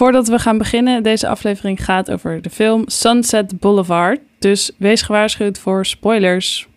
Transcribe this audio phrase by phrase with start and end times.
[0.00, 4.20] Voordat we gaan beginnen, deze aflevering gaat over de film Sunset Boulevard.
[4.38, 6.68] Dus wees gewaarschuwd voor spoilers.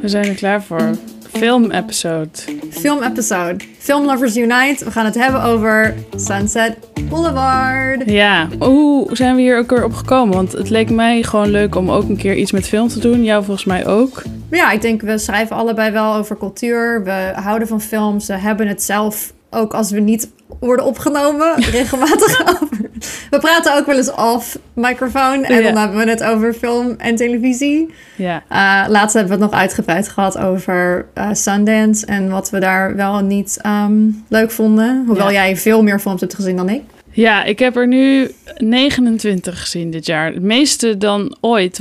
[0.00, 0.90] We zijn er klaar voor.
[1.30, 2.28] Film-episode.
[2.70, 3.64] Film-episode.
[3.78, 4.84] Film Lovers Unite.
[4.84, 6.76] We gaan het hebben over Sunset
[7.08, 8.10] Boulevard.
[8.10, 10.34] Ja, hoe zijn we hier ook weer op gekomen?
[10.34, 13.24] Want het leek mij gewoon leuk om ook een keer iets met film te doen.
[13.24, 14.22] Jou volgens mij ook.
[14.50, 17.04] Ja, ik denk we schrijven allebei wel over cultuur.
[17.04, 18.26] We houden van films.
[18.26, 20.30] We hebben het zelf ook als we niet
[20.60, 22.90] worden opgenomen, regelmatig over.
[23.30, 27.16] We praten ook wel eens off microfoon en dan hebben we het over film en
[27.16, 27.94] televisie.
[28.16, 28.42] Ja.
[28.52, 32.96] Uh, laatst hebben we het nog uitgebreid gehad over uh, Sundance en wat we daar
[32.96, 35.04] wel niet um, leuk vonden.
[35.06, 36.82] Hoewel jij veel meer films hebt gezien dan ik.
[37.10, 40.32] Ja, ik heb er nu 29 gezien dit jaar.
[40.32, 41.80] Het meeste dan ooit.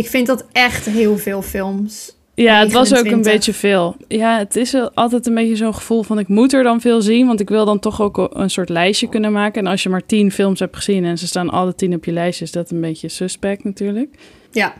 [0.00, 2.16] Ik vind dat echt heel veel films.
[2.34, 3.96] Ja, het was ook een beetje veel.
[4.08, 7.26] Ja, het is altijd een beetje zo'n gevoel van ik moet er dan veel zien,
[7.26, 9.64] want ik wil dan toch ook een soort lijstje kunnen maken.
[9.64, 12.12] En als je maar tien films hebt gezien en ze staan alle tien op je
[12.12, 14.18] lijstje, is dat een beetje suspect natuurlijk.
[14.50, 14.74] Ja.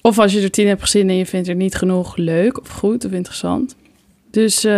[0.00, 2.68] Of als je er tien hebt gezien en je vindt er niet genoeg leuk of
[2.68, 3.76] goed of interessant.
[4.30, 4.72] Dus uh,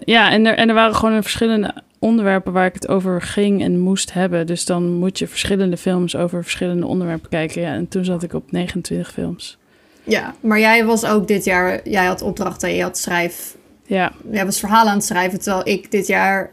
[0.00, 3.78] ja, en er, en er waren gewoon verschillende onderwerpen waar ik het over ging en
[3.78, 4.46] moest hebben.
[4.46, 7.60] Dus dan moet je verschillende films over verschillende onderwerpen kijken.
[7.60, 9.58] Ja, en toen zat ik op 29 films.
[10.04, 13.56] Ja, maar jij was ook dit jaar, jij had opdrachten, je had schrijf.
[13.86, 14.12] Ja.
[14.30, 16.50] Jij was verhalen aan het schrijven, terwijl ik dit jaar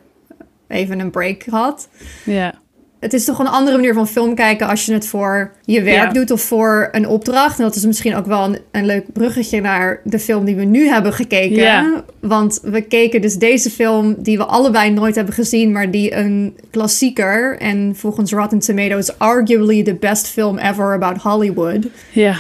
[0.68, 1.90] even een break had.
[2.26, 2.54] Ja.
[3.00, 6.14] Het is toch een andere manier van film kijken als je het voor je werk
[6.14, 7.58] doet of voor een opdracht.
[7.58, 10.64] En dat is misschien ook wel een, een leuk bruggetje naar de film die we
[10.64, 11.58] nu hebben gekeken.
[11.58, 12.04] Ja.
[12.20, 16.58] Want we keken dus deze film die we allebei nooit hebben gezien, maar die een
[16.72, 21.88] klassieker en volgens Rotten Tomatoes arguably the best film ever about Hollywood.
[22.12, 22.36] Ja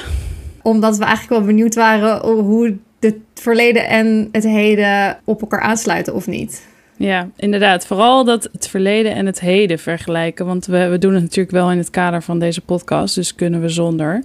[0.62, 6.14] omdat we eigenlijk wel benieuwd waren hoe het verleden en het heden op elkaar aansluiten
[6.14, 6.62] of niet.
[7.00, 7.86] Ja, inderdaad.
[7.86, 10.46] Vooral dat het verleden en het heden vergelijken.
[10.46, 13.62] Want we, we doen het natuurlijk wel in het kader van deze podcast, dus kunnen
[13.62, 14.24] we zonder.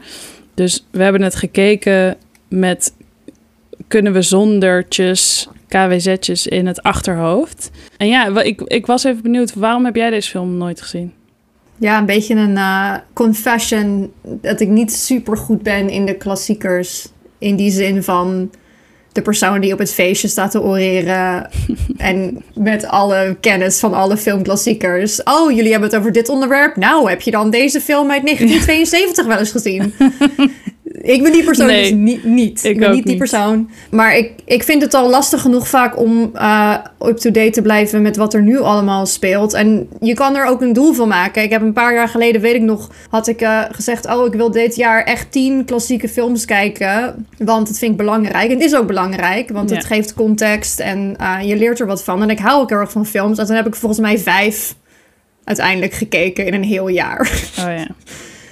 [0.55, 2.17] Dus we hebben het gekeken
[2.49, 2.95] met
[3.89, 7.71] kunnen we zondertjes, KWZ'tjes in het achterhoofd.
[7.97, 11.13] En ja, ik, ik was even benieuwd, waarom heb jij deze film nooit gezien?
[11.77, 17.09] Ja, een beetje een uh, confession dat ik niet super goed ben in de klassiekers.
[17.39, 18.51] In die zin van
[19.15, 21.51] de persoon die op het feestje staat te oreren.
[21.97, 25.23] en met alle kennis van alle filmklassiekers.
[25.23, 26.77] Oh, jullie hebben het over dit onderwerp.
[26.77, 29.95] Nou, heb je dan deze film uit 1972 wel eens gezien?
[31.05, 32.25] Ik ben die persoon dus niet.
[32.25, 32.65] niet.
[32.65, 33.71] Ik, ben niet die persoon.
[33.91, 38.17] Maar ik, ik vind het al lastig genoeg vaak om uh, up-to-date te blijven met
[38.17, 39.53] wat er nu allemaal speelt.
[39.53, 41.43] En je kan er ook een doel van maken.
[41.43, 44.07] Ik heb een paar jaar geleden, weet ik nog, had ik uh, gezegd...
[44.07, 47.27] oh, ik wil dit jaar echt tien klassieke films kijken.
[47.39, 48.51] Want het vind ik belangrijk.
[48.51, 52.05] En het is ook belangrijk, want het geeft context en uh, je leert er wat
[52.05, 52.23] van.
[52.23, 53.39] En ik hou ook heel erg van films.
[53.39, 54.75] En toen heb ik volgens mij vijf
[55.45, 57.31] uiteindelijk gekeken in een heel jaar.
[57.59, 57.87] Oh ja.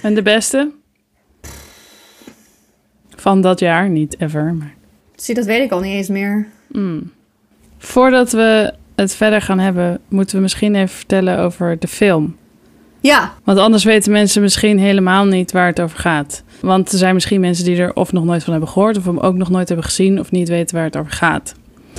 [0.01, 0.71] En de beste?
[3.23, 4.53] Van dat jaar, niet ever.
[4.53, 4.73] Maar...
[5.15, 6.47] Zie, dat weet ik al niet eens meer.
[6.67, 7.11] Mm.
[7.77, 12.35] Voordat we het verder gaan hebben, moeten we misschien even vertellen over de film.
[12.99, 13.33] Ja.
[13.43, 16.43] Want anders weten mensen misschien helemaal niet waar het over gaat.
[16.59, 19.19] Want er zijn misschien mensen die er of nog nooit van hebben gehoord, of hem
[19.19, 21.53] ook nog nooit hebben gezien, of niet weten waar het over gaat.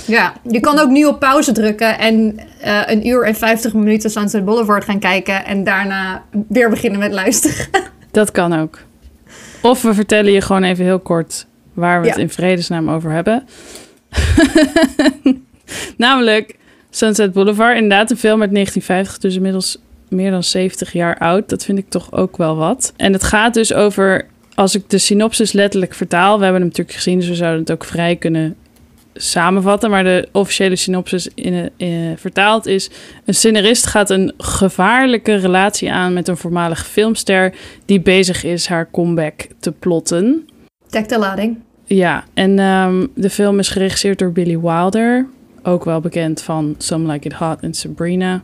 [0.07, 4.09] Ja, je kan ook nu op pauze drukken en uh, een uur en 50 minuten
[4.09, 7.67] Sunset Boulevard gaan kijken en daarna weer beginnen met luisteren.
[8.11, 8.79] Dat kan ook.
[9.65, 13.47] Of we vertellen je gewoon even heel kort waar we het in vredesnaam over hebben.
[15.97, 16.57] Namelijk
[16.89, 19.77] Sunset Boulevard, inderdaad een film uit 1950, dus inmiddels
[20.09, 21.49] meer dan 70 jaar oud.
[21.49, 22.93] Dat vind ik toch ook wel wat.
[22.95, 26.97] En het gaat dus over, als ik de synopsis letterlijk vertaal, we hebben hem natuurlijk
[26.97, 28.55] gezien, dus we zouden het ook vrij kunnen
[29.15, 32.89] samenvatten, maar de officiële synopsis in, in, vertaald is:
[33.25, 37.53] een scenarist gaat een gevaarlijke relatie aan met een voormalige filmster
[37.85, 40.49] die bezig is haar comeback te plotten.
[40.89, 41.57] Dek de lading.
[41.83, 45.27] Ja, en um, de film is geregisseerd door Billy Wilder,
[45.63, 48.43] ook wel bekend van Some Like It Hot en Sabrina.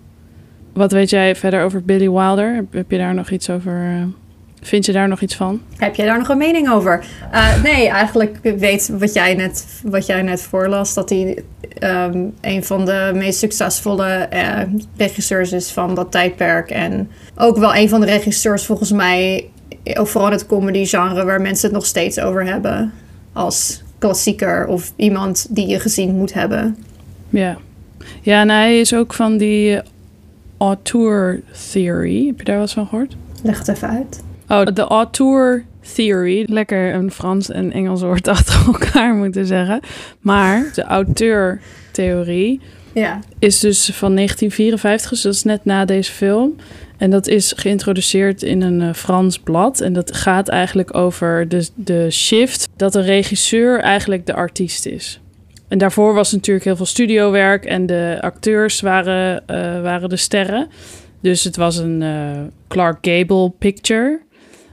[0.73, 2.65] Wat weet jij verder over Billy Wilder?
[2.71, 4.07] Heb je daar nog iets over?
[4.61, 5.61] Vind je daar nog iets van?
[5.75, 7.05] Heb jij daar nog een mening over?
[7.33, 11.43] Uh, nee, eigenlijk weet wat jij net, wat jij net voorlas, dat hij
[11.79, 14.59] um, een van de meest succesvolle uh,
[14.97, 16.69] regisseurs is van dat tijdperk.
[16.69, 19.49] En ook wel een van de regisseurs volgens mij,
[19.93, 22.93] ook vooral het comedy genre, waar mensen het nog steeds over hebben.
[23.33, 26.77] Als klassieker of iemand die je gezien moet hebben.
[27.29, 27.57] Ja,
[28.21, 29.79] ja en hij is ook van die
[30.57, 31.41] auteur
[31.71, 32.25] theory.
[32.27, 33.15] Heb je daar wat van gehoord?
[33.43, 34.23] Leg het even uit.
[34.51, 36.45] Oh, de auteur theory.
[36.49, 39.79] Lekker een Frans en Engels woord achter elkaar moeten zeggen.
[40.19, 42.59] Maar de auteurtheorie
[42.93, 43.19] Ja.
[43.39, 46.55] is dus van 1954, dus dat is net na deze film.
[46.97, 49.81] En dat is geïntroduceerd in een eh, Frans blad.
[49.81, 55.19] En dat gaat eigenlijk over de, de shift dat de regisseur eigenlijk de artiest is.
[55.67, 60.67] En daarvoor was natuurlijk heel veel studiowerk en de acteurs waren, eh, waren de sterren.
[61.21, 64.19] Dus het was een eh, Clark Gable picture.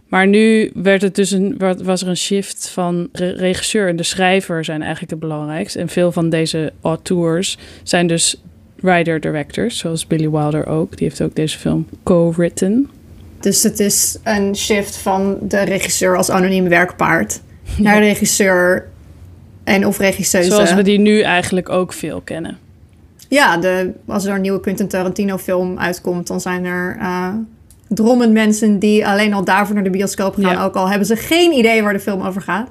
[0.08, 3.96] Maar nu werd het dus een, wa- was er een shift van re- regisseur en
[3.96, 5.78] de schrijver zijn eigenlijk het belangrijkste.
[5.78, 8.43] En veel van deze auteurs zijn dus
[8.76, 10.96] writer-directors, zoals Billy Wilder ook.
[10.96, 12.88] Die heeft ook deze film co-written.
[13.40, 17.40] Dus het is een shift van de regisseur als anoniem werkpaard
[17.78, 18.88] naar regisseur
[19.64, 20.50] en of regisseuse.
[20.50, 22.58] Zoals we die nu eigenlijk ook veel kennen.
[23.28, 27.28] Ja, de, als er een nieuwe Quentin Tarantino film uitkomt, dan zijn er eh,
[27.88, 30.52] drommen mensen die alleen al daarvoor naar de bioscoop gaan.
[30.52, 30.64] Ja.
[30.64, 32.69] Ook al hebben ze geen idee waar de film over gaat.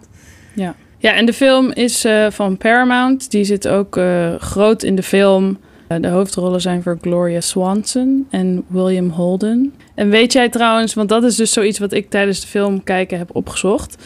[0.54, 3.32] Ja, ja en de film is eh, van Paramount.
[3.32, 5.58] Die zit ook eh, groot in de film.
[5.88, 9.74] Eh, de hoofdrollen zijn voor Gloria Swanson en William Holden.
[9.96, 13.18] En weet jij trouwens, want dat is dus zoiets wat ik tijdens de film kijken
[13.18, 14.04] heb opgezocht.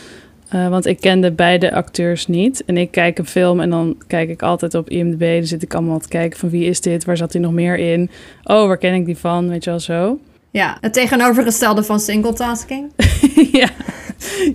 [0.69, 2.65] Want ik kende beide acteurs niet.
[2.65, 5.35] En ik kijk een film en dan kijk ik altijd op IMDb.
[5.35, 7.05] Dan zit ik allemaal te kijken van wie is dit?
[7.05, 8.09] Waar zat hij nog meer in?
[8.43, 9.49] Oh, waar ken ik die van?
[9.49, 10.19] Weet je wel zo.
[10.51, 12.91] Ja, het tegenovergestelde van singletasking.
[13.61, 13.69] ja.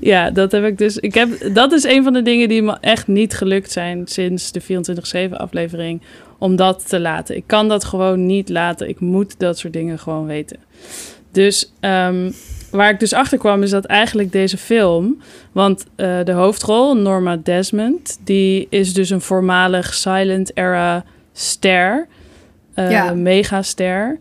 [0.01, 0.97] ja, dat heb ik dus.
[0.97, 4.53] Ik heb, dat is een van de dingen die me echt niet gelukt zijn sinds
[4.53, 4.63] de
[5.31, 6.03] 24-7 aflevering.
[6.39, 7.37] Om dat te laten.
[7.37, 8.89] Ik kan dat gewoon niet laten.
[8.89, 10.59] Ik moet dat soort dingen gewoon weten.
[11.33, 12.31] Dus ehm,
[12.71, 15.23] waar ik dus achter kwam is dat eigenlijk deze film.
[15.53, 22.07] Want eh, de hoofdrol, Norma Desmond, die is dus een voormalig silent era ster.
[22.75, 23.15] eh Ja.
[23.15, 24.19] Megaster.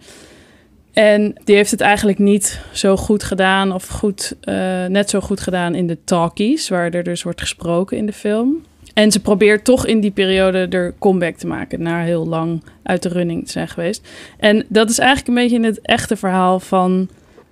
[0.96, 5.40] En die heeft het eigenlijk niet zo goed gedaan, of goed, eh, net zo goed
[5.40, 8.64] gedaan in de talkies, waar er dus wordt gesproken in de film.
[8.94, 13.04] En ze probeert toch in die periode er comeback te maken, na heel lang uit
[13.04, 14.08] de running te zijn geweest.
[14.38, 17.10] En dat is eigenlijk een beetje in het echte verhaal van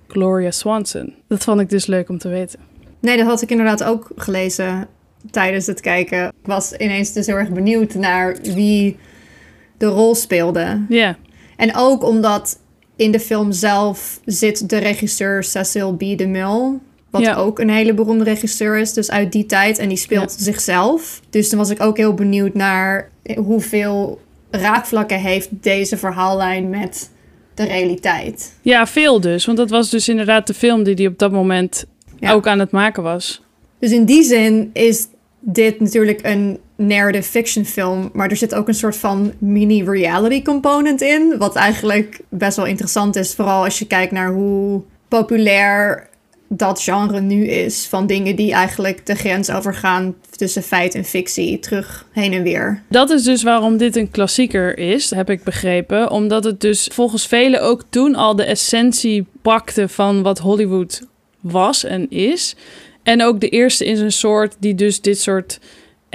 [0.08, 1.14] Gloria Swanson.
[1.28, 2.58] Dat vond ik dus leuk om te weten.
[3.00, 4.86] Nee, dat had ik inderdaad ook gelezen
[5.30, 6.26] tijdens het kijken.
[6.26, 8.96] Ik was ineens dus heel erg benieuwd naar wie
[9.78, 10.84] de rol speelde.
[10.88, 11.16] Ja,
[11.56, 12.58] En ook omdat
[12.96, 15.98] in de film zelf zit de regisseur Cecil B.
[15.98, 16.78] DeMille.
[17.10, 17.34] Wat Ja.
[17.34, 19.78] ook een hele beroemde regisseur is, dus uit die tijd.
[19.78, 21.20] En die speelt zichzelf.
[21.30, 24.20] Dus dan was ik ook heel benieuwd naar hoeveel
[24.50, 27.10] raakvlakken heeft deze verhaallijn met
[27.54, 28.54] de realiteit.
[28.62, 29.44] ja, veel dus.
[29.46, 31.84] Want dat was dus inderdaad de film die hij op dat moment
[32.18, 32.32] Ja.
[32.32, 33.42] ook aan het maken was.
[33.78, 35.06] Dus in die zin is
[35.40, 40.42] dit natuurlijk een narrative fiction film, maar er zit ook een soort van mini reality
[40.42, 46.08] component in, wat eigenlijk best wel interessant is, vooral als je kijkt naar hoe populair
[46.48, 51.58] dat genre nu is van dingen die eigenlijk de grens overgaan tussen feit en fictie,
[51.58, 52.82] terug heen en weer.
[52.88, 56.10] Dat is dus waarom dit een klassieker is, heb ik begrepen.
[56.10, 61.02] Omdat het dus volgens velen ook toen al de essentie pakte van wat Hollywood
[61.40, 62.56] was en is.
[63.02, 65.58] En ook de eerste in zijn soort die dus dit soort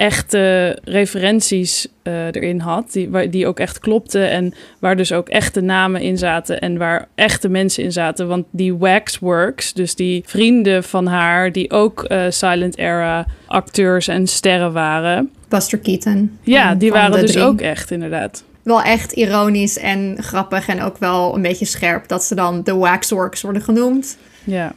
[0.00, 2.92] echte referenties eh, erin had.
[2.92, 6.60] Die, waar- die ook echt klopten en waar dus ook echte namen in zaten.
[6.60, 8.28] En waar echte mensen in zaten.
[8.28, 11.52] Want die Waxworks, dus die vrienden van haar...
[11.52, 15.30] die ook eh, Silent Era acteurs en sterren waren...
[15.48, 16.38] Buster Keaton.
[16.42, 17.44] Ja, die waren dus drie.
[17.44, 18.44] ook echt, inderdaad.
[18.62, 22.74] Wel echt ironisch en grappig en ook wel een beetje scherp dat ze dan de
[22.74, 24.18] Waxworks worden genoemd.
[24.44, 24.72] Ja.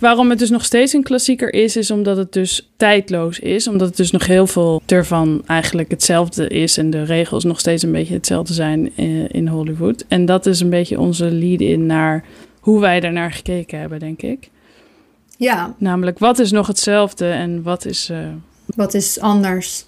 [0.00, 3.68] Waarom het dus nog steeds een klassieker is, is omdat het dus tijdloos is.
[3.68, 6.78] Omdat het dus nog heel veel ervan eigenlijk hetzelfde is.
[6.78, 10.04] En de regels nog steeds een beetje hetzelfde zijn in, in Hollywood.
[10.08, 12.24] En dat is een beetje onze lead-in naar
[12.60, 14.50] hoe wij daarnaar gekeken hebben, denk ik.
[15.36, 18.08] Ja, Namelijk, wat is nog hetzelfde en wat is...
[18.10, 18.18] eh,
[18.76, 19.84] Wat is anders?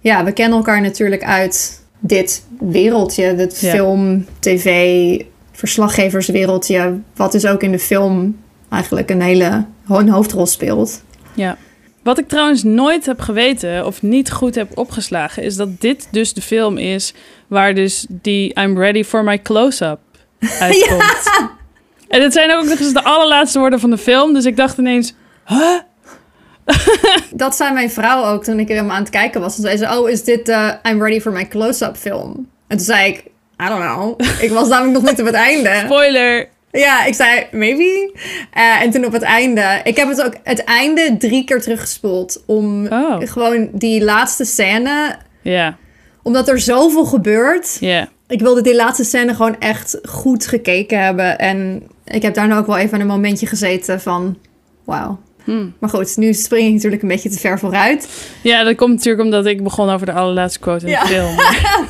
[0.00, 3.70] Ja, we kennen elkaar natuurlijk uit dit wereldje, dit Ja.
[3.70, 5.20] film, tv,
[5.52, 8.36] verslaggeverswereldje, wat dus ook in de film
[8.74, 11.02] eigenlijk een hele een hoofdrol speelt.
[11.34, 11.56] Ja.
[12.02, 16.32] Wat ik trouwens nooit heb geweten of niet goed heb opgeslagen, is dat dit dus
[16.32, 17.14] de film is
[17.46, 19.98] waar dus die I'm ready for my close-up
[20.60, 21.52] uitkomt.
[22.08, 24.78] En het zijn ook nog eens de allerlaatste woorden van de film, dus ik dacht
[24.78, 25.14] ineens,
[25.46, 25.78] huh?
[27.30, 29.54] Dat zei mijn vrouw ook toen ik er aan het kijken was.
[29.54, 32.48] Toen zei ze, oh, is dit de I'm ready for my close-up film?
[32.66, 33.24] En toen zei ik,
[33.62, 34.20] I don't know.
[34.40, 35.82] Ik was namelijk nog niet op het einde.
[35.84, 36.48] Spoiler!
[36.78, 38.12] Ja, ik zei, maybe.
[38.52, 42.42] Eh, en toen op het einde, ik heb het ook het einde drie keer teruggespoeld
[42.46, 43.16] om Oh.
[43.20, 45.76] gewoon die laatste scène Ja,
[46.22, 47.76] omdat er zoveel gebeurt.
[47.80, 48.08] ja.
[48.28, 51.38] Ik wilde die laatste scène gewoon echt goed gekeken hebben.
[51.38, 54.38] En ik heb daar nou ook wel even een momentje gezeten van...
[54.84, 55.20] Wauw.
[55.44, 55.74] Hmm.
[55.78, 58.08] Maar goed, nu spring ik natuurlijk een beetje te ver vooruit.
[58.42, 61.00] Ja, dat komt natuurlijk omdat ik begon over de allerlaatste quote in Ja.
[61.02, 61.36] de film.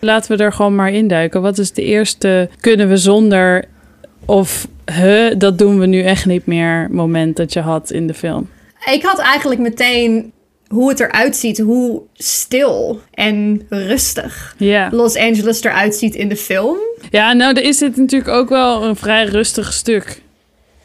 [0.00, 1.42] laten we er gewoon maar induiken.
[1.42, 3.64] Wat is de eerste kunnen we zonder
[4.26, 8.14] of he, dat doen we nu echt niet meer moment dat je had in de
[8.14, 8.48] film?
[8.92, 10.32] Ik had eigenlijk meteen
[10.68, 14.88] hoe het eruit ziet, hoe stil en rustig Ja.
[14.92, 16.76] Los Angeles eruit ziet in de film.
[17.10, 20.20] Ja, nou, er is dit natuurlijk ook wel een vrij rustig stuk.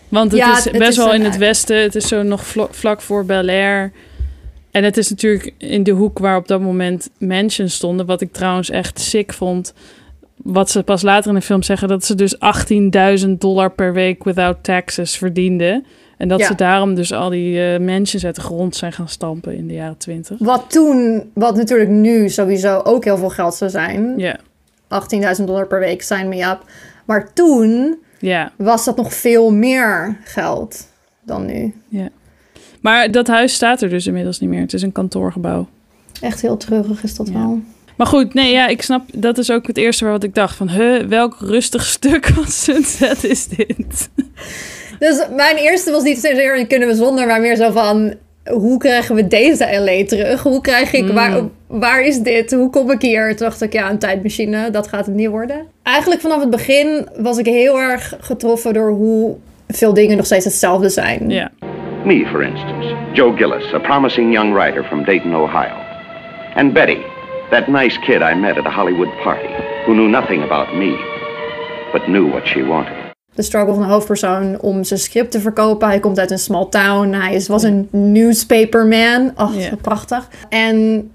[0.09, 1.81] Want het Ja, is het best is wel in het westen.
[1.81, 3.91] Het is zo nog vlak voor Bel Air.
[4.71, 8.05] En het is natuurlijk in de hoek waar op dat moment mansions stonden.
[8.05, 9.73] Wat ik trouwens echt sick vond.
[10.43, 11.87] Wat ze pas later in de film zeggen.
[11.87, 12.35] Dat ze dus
[13.25, 15.85] 18.000 dollar per week without taxes verdienden.
[16.17, 16.45] En dat Ja.
[16.45, 19.73] ze daarom dus al die eh mansions uit de grond zijn gaan stampen in de
[19.73, 20.37] jaren 20.
[20.39, 24.13] Wat toen, wat natuurlijk nu sowieso ook heel veel geld zou zijn.
[24.17, 24.39] Ja,
[24.87, 26.59] 18.000 dollar per week, sign me up.
[27.05, 30.87] Maar toen ja, was dat nog veel meer geld
[31.25, 31.73] dan nu.
[31.89, 32.09] ja.
[32.81, 34.61] Maar dat huis staat er dus inmiddels niet meer.
[34.61, 35.67] Het is een kantoorgebouw.
[36.21, 37.33] Echt heel treurig is dat Ja.
[37.33, 37.59] wel.
[38.01, 40.69] Maar goed, nee, ja, ik snap, dat is ook het eerste wat ik dacht van,
[40.69, 44.09] huh, welk rustig stuk van Sunset is dit?
[44.99, 48.13] Dus mijn eerste was niet zozeer kunnen we zonder, maar meer zo van
[48.49, 50.43] hoe krijgen we deze LA terug?
[50.43, 51.13] Hoe krijg ik, Mm.
[51.13, 52.51] waar, waar is dit?
[52.51, 53.35] Hoe kom ik hier?
[53.35, 55.65] Toen dacht ik, ja, een tijdmachine, dat gaat het niet worden.
[55.83, 59.35] Eigenlijk vanaf het begin was ik heel erg getroffen door hoe
[59.67, 61.29] veel dingen nog steeds hetzelfde zijn.
[61.29, 61.51] Ja,
[62.05, 65.75] Me, for instance, Joe Gillis, a promising young writer from Dayton, Ohio.
[66.55, 66.97] And Betty,
[67.51, 69.53] that nice kid I met at a Hollywood party,
[69.85, 70.91] who knew nothing about me,
[71.91, 73.01] but knew what she wanted.
[73.35, 75.87] de struggle van de hoofdpersoon om zijn script te verkopen.
[75.87, 77.11] Hij komt uit een small town.
[77.11, 79.31] Hij is, was een newspaperman.
[79.35, 80.29] Ach, wat prachtig.
[80.49, 81.09] En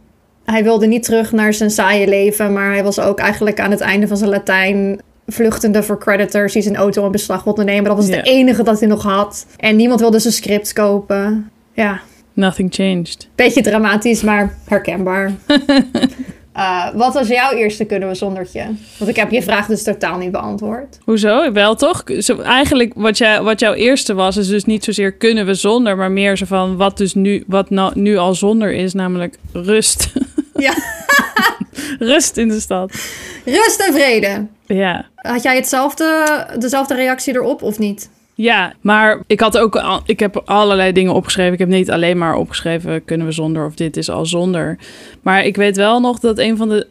[0.45, 3.81] hij wilde niet terug naar zijn saaie leven, maar hij was ook eigenlijk aan het
[3.81, 7.85] einde van zijn Latijn vluchtende voor creditors die zijn auto in beslag wilden nemen.
[7.85, 9.47] Dat was het enige dat hij nog had.
[9.57, 11.50] En niemand wilde zijn script kopen.
[11.73, 12.00] Ja,
[12.33, 13.28] nothing changed.
[13.35, 15.33] beetje dramatisch, maar herkenbaar.
[16.56, 18.64] Eh, wat was jouw eerste kunnen we zondertje?
[18.98, 20.98] Want ik heb je vraag dus totaal niet beantwoord.
[21.04, 21.52] Hoezo?
[21.52, 22.04] Wel toch?
[22.42, 26.10] Eigenlijk wat, jij, wat jouw eerste was, is dus niet zozeer kunnen we zonder, maar
[26.10, 30.08] meer zo van wat dus nu, wat nou, nu al zonder is, namelijk rust.
[30.58, 30.75] Ja.
[32.12, 32.92] rust in de stad.
[33.44, 34.46] Rust en vrede.
[34.66, 35.06] Ja.
[35.14, 38.08] Had jij hetzelfde, dezelfde reactie erop of niet?
[38.38, 41.52] Ja, maar ik had ook al, ik heb allerlei dingen opgeschreven.
[41.52, 44.78] Ik heb niet alleen maar opgeschreven kunnen we zonder of dit is al zonder.
[45.23, 46.87] Maar ik weet wel nog dat een van de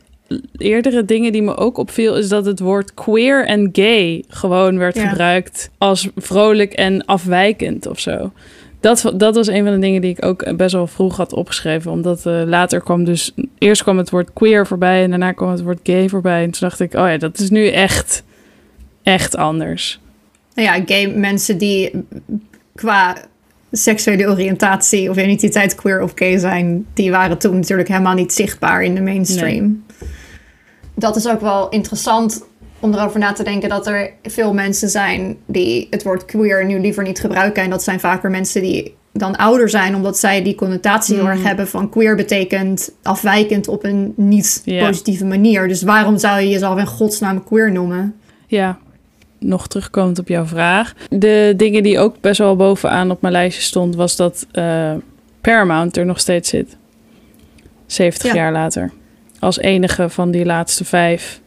[0.58, 4.96] eerdere dingen die me ook opviel is dat het woord queer en gay gewoon werd
[4.96, 5.08] Ja.
[5.08, 8.32] gebruikt als vrolijk en afwijkend of zo.
[8.80, 11.92] Dat, dat was een van de dingen die ik ook best wel vroeg had opgeschreven.
[11.92, 13.32] Omdat eh, later kwam dus...
[13.58, 16.44] Eerst kwam het woord queer voorbij en daarna kwam het woord gay voorbij.
[16.44, 18.24] En toen dacht ik, oh ja, dat is nu echt,
[19.04, 20.00] echt anders.
[20.56, 21.92] Nou ja, gay mensen die
[22.76, 23.18] qua
[23.72, 28.84] seksuele oriëntatie of identiteit queer of gay zijn, die waren toen natuurlijk helemaal niet zichtbaar
[28.84, 29.84] in de mainstream.
[30.96, 32.46] Dat is ook wel interessant
[32.80, 36.80] om erover na te denken dat er veel mensen zijn die het woord queer nu
[36.80, 37.64] liever niet gebruiken.
[37.64, 41.44] En dat zijn vaker mensen die dan ouder zijn, omdat zij die connotatie heel erg
[41.44, 45.68] hebben van queer betekent afwijkend op een niet positieve manier.
[45.68, 48.16] Dus waarom zou je jezelf in godsnaam queer noemen?
[48.48, 48.78] Ja,
[49.46, 50.94] nog terugkomend op jouw vraag.
[51.10, 54.94] De dingen die ook best wel bovenaan op mijn lijstje stond, was dat eh,
[55.42, 56.78] Paramount er nog steeds zit.
[57.86, 58.36] 70 Ja.
[58.36, 58.92] jaar later.
[59.40, 61.40] Als enige van die laatste vijf.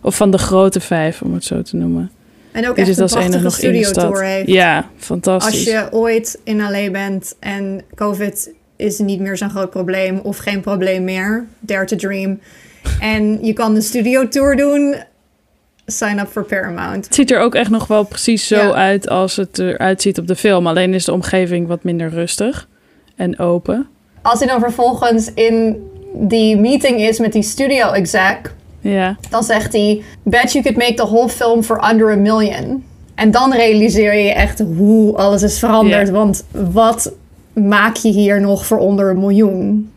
[0.00, 2.10] Of van de grote vijf, om het zo te noemen.
[2.52, 3.94] En ook Die echt zit een als enige prachtige nog stad.
[3.94, 4.48] studiotour heeft.
[4.48, 5.54] Ja, fantastisch.
[5.54, 10.36] Als je ooit in LA bent en COVID is niet meer zo'n groot probleem of
[10.38, 12.38] geen probleem meer, dare to dream.
[13.00, 14.94] En je kan de studio tour doen,
[15.86, 17.04] sign up voor Paramount.
[17.04, 18.72] Het ziet er ook echt nog wel precies zo Ja.
[18.72, 20.66] uit als het eruit ziet op de film.
[20.66, 22.68] Alleen is de omgeving wat minder rustig
[23.16, 23.86] en open.
[24.22, 25.76] Als hij dan vervolgens in
[26.14, 30.94] die meeting is met die studio exec, Ja, dan zegt hij: Bet you could make
[30.94, 32.84] the whole film for under a million.
[33.14, 36.06] En dan realiseer je echt hoe alles is veranderd.
[36.06, 36.12] Ja.
[36.12, 37.12] Want wat
[37.52, 39.90] maak je hier nog voor onder een miljoen?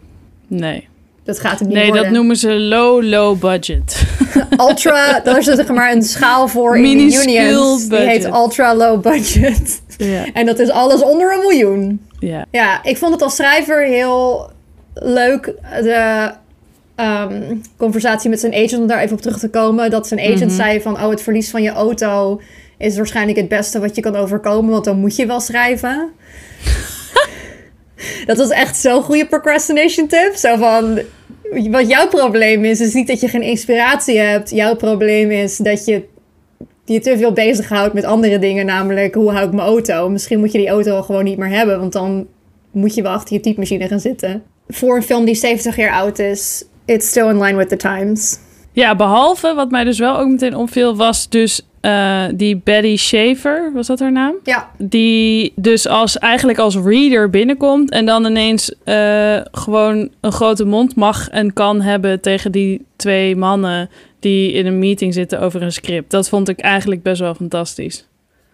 [0.47, 0.87] nee.
[1.23, 2.03] Dat gaat het niet Nee, worden.
[2.03, 4.06] dat noemen ze low, low budget.
[4.67, 7.87] Ultra, daar is zeg maar een schaal voor in de unions.
[7.87, 9.81] Die heet ultra low budget.
[9.97, 12.07] ja, En dat is alles onder een miljoen.
[12.19, 12.45] ja.
[12.51, 14.49] Ja, ik vond het als schrijver heel
[14.93, 15.53] leuk.
[15.81, 16.31] De
[16.95, 19.89] ehm, conversatie met zijn agent, om daar even op terug te komen.
[19.89, 22.41] Dat zijn agent zei van, oh, het verlies van je auto
[22.77, 24.71] is waarschijnlijk het beste wat je kan overkomen.
[24.71, 26.09] Want dan moet je wel schrijven.
[28.27, 30.35] dat was echt zo'n goede procrastination tip.
[30.35, 30.99] Zo van,
[31.71, 34.49] wat jouw probleem is, is niet dat je geen inspiratie hebt.
[34.49, 36.03] Jouw probleem is dat je
[36.85, 38.65] je te veel bezighoudt met andere dingen.
[38.65, 40.09] Namelijk, hoe hou ik mijn auto?
[40.09, 41.79] Misschien moet je die auto gewoon niet meer hebben.
[41.79, 42.27] Want dan
[42.71, 44.43] moet je wel achter je typemachine gaan zitten.
[44.67, 48.39] Voor een film die 70 jaar oud is, it's still in line with the times.
[48.71, 53.71] Ja, behalve wat mij dus wel ook meteen opviel, was dus eh, die Betty Schaefer,
[53.73, 54.35] was dat haar naam?
[54.43, 60.65] Ja, Die dus als, eigenlijk als reader binnenkomt en dan ineens eh, gewoon een grote
[60.65, 65.61] mond mag en kan hebben tegen die twee mannen die in een meeting zitten over
[65.61, 66.11] een script.
[66.11, 68.05] Dat vond ik eigenlijk best wel fantastisch.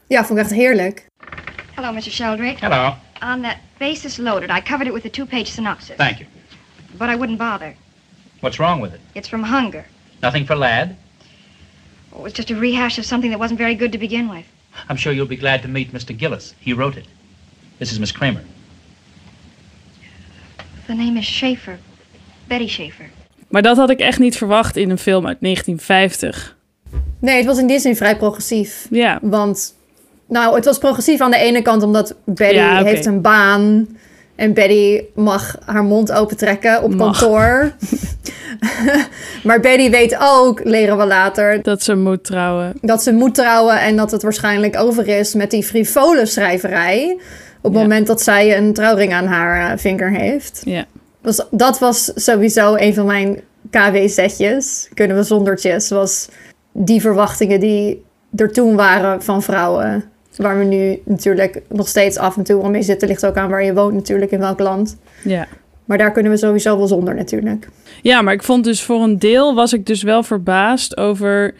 [0.07, 1.05] ja vond ik echt heerlijk.
[1.73, 2.01] Hello, Mr.
[2.01, 2.65] Sheldrake.
[2.65, 2.93] Hello.
[3.33, 5.95] On that basis loaded, I covered it with a two-page synopsis.
[5.95, 6.25] Thank you.
[6.97, 7.73] But I wouldn't bother.
[8.39, 8.99] What's wrong with it?
[9.13, 9.85] It's from hunger.
[10.21, 10.95] Nothing for lad?
[12.15, 14.45] It was just a rehash of something that wasn't very good to begin with.
[14.89, 16.19] I'm sure you'll be glad to meet Mr.
[16.19, 16.53] Gillis.
[16.59, 17.05] He wrote it.
[17.77, 18.41] This is Miss Kramer.
[20.87, 21.77] The name is Schaefer.
[22.47, 23.09] Betty Schaefer.
[23.47, 26.55] Maar dat had ik echt niet verwacht in een film uit 1950.
[27.19, 28.87] Nee, het was in die zin vrij progressief.
[28.89, 29.75] Ja, Want,
[30.27, 33.87] nou, het was progressief aan de ene kant omdat Betty Ja, heeft een baan.
[34.43, 37.19] En Betty mag haar mond opentrekken op Mag.
[37.19, 37.71] kantoor.
[39.47, 42.73] maar Betty weet ook, leren we later, dat ze moet trouwen.
[42.81, 47.17] dat ze moet trouwen en dat het waarschijnlijk over is met die frivole schrijverij.
[47.61, 47.79] Op het Ja.
[47.87, 50.61] moment dat zij een trouwring aan haar eh, vinger heeft.
[50.65, 50.85] Ja.
[51.21, 54.89] Dus dat was sowieso een van mijn KW-setjes.
[54.93, 55.89] Kunnen we zondertjes.
[55.89, 56.29] Was
[56.71, 58.03] die verwachtingen die
[58.35, 60.03] er toen waren van vrouwen.
[60.37, 63.07] Waar we nu natuurlijk nog steeds af en toe wel mee zitten.
[63.07, 64.97] Ligt ook aan waar je woont natuurlijk, in welk land.
[65.23, 65.47] Ja.
[65.85, 67.67] Maar daar kunnen we sowieso wel zonder natuurlijk.
[68.01, 71.53] Ja, maar ik vond dus voor een deel was ik dus wel verbaasd over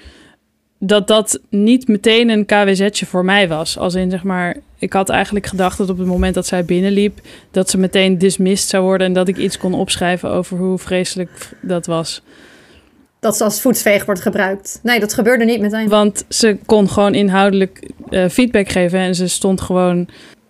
[0.79, 3.77] dat dat niet meteen een KWZ'tje voor mij was.
[3.77, 7.19] Als in zeg maar, ik had eigenlijk gedacht dat op het moment dat zij binnenliep,
[7.51, 11.49] dat ze meteen dismissed zou worden en dat ik iets kon opschrijven over hoe vreselijk
[11.61, 12.21] dat was.
[13.23, 14.79] Dat ze als voetsveeg wordt gebruikt.
[14.81, 15.89] Nee, dat gebeurde niet meteen.
[15.89, 20.07] Want ze kon gewoon inhoudelijk eh, feedback geven en ze stond gewoon,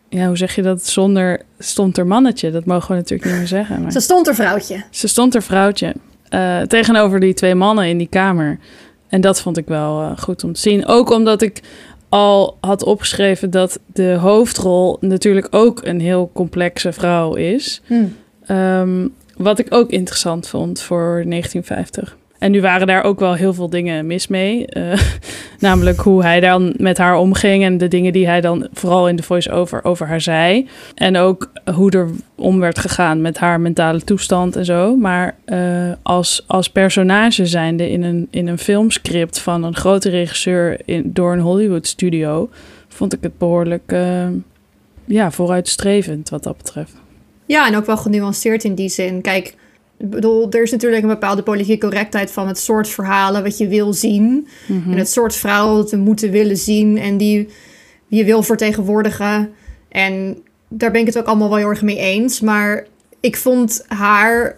[0.09, 2.51] ja, hoe zeg je dat, zonder stond er mannetje.
[2.51, 3.81] Dat mogen we natuurlijk niet meer zeggen.
[3.81, 3.91] Maar...
[3.91, 4.83] Ze stond er vrouwtje.
[4.89, 5.93] Ze stond er vrouwtje
[6.29, 8.59] eh, tegenover die twee mannen in die kamer.
[9.07, 10.85] En dat vond ik wel eh, goed om te zien.
[10.85, 11.61] Ook omdat ik
[12.09, 17.81] al had opgeschreven dat de hoofdrol natuurlijk ook een heel complexe vrouw is.
[17.85, 18.03] Hm.
[18.45, 22.17] Ehm, wat ik ook interessant vond voor 1950.
[22.43, 24.65] En nu waren daar ook wel heel veel dingen mis mee.
[24.65, 24.99] Eh,
[25.59, 29.15] namelijk hoe hij dan met haar omging en de dingen die hij dan vooral in
[29.15, 30.67] de voice-over over haar zei.
[30.95, 34.95] En ook hoe er om werd gegaan met haar mentale toestand en zo.
[34.95, 40.81] Maar eh, als, als personage zijnde in een, in een filmscript van een grote regisseur
[40.85, 42.49] in, door een Hollywood studio,
[42.87, 44.27] vond ik het behoorlijk eh,
[45.05, 46.93] ja, vooruitstrevend wat dat betreft.
[47.45, 49.21] Ja, en ook wel genuanceerd in die zin.
[49.21, 49.55] Kijk,
[50.03, 53.67] ik bedoel, er is natuurlijk een bepaalde politieke correctheid van het soort verhalen wat je
[53.67, 54.47] wil zien.
[54.91, 57.49] En het soort vrouwen dat we moeten willen zien en die
[58.07, 59.53] je wil vertegenwoordigen.
[59.89, 60.37] En
[60.67, 62.39] daar ben ik het ook allemaal wel heel erg mee eens.
[62.39, 62.85] Maar
[63.19, 64.57] ik vond haar,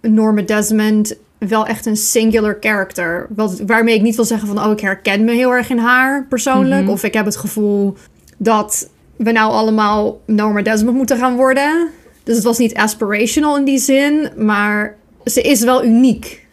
[0.00, 3.26] Norma Desmond, wel echt een singular character.
[3.34, 6.26] Wat, waarmee ik niet wil zeggen van, oh, ik herken me heel erg in haar
[6.28, 6.88] persoonlijk.
[6.88, 7.96] Of ik heb het gevoel
[8.36, 11.88] dat we nou allemaal Norma Desmond moeten gaan worden.
[12.24, 16.46] Dus het was niet aspirational in die zin, maar ze is wel uniek.